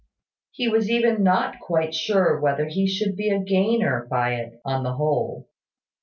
He 0.49 0.67
was 0.67 0.89
even 0.89 1.21
not 1.21 1.59
quite 1.59 1.93
sure 1.93 2.39
whether 2.39 2.65
he 2.65 2.87
should 2.87 3.09
not 3.09 3.17
be 3.17 3.29
a 3.29 3.37
gainer 3.37 4.07
by 4.09 4.33
it 4.33 4.59
on 4.65 4.81
the 4.83 4.93
whole. 4.95 5.47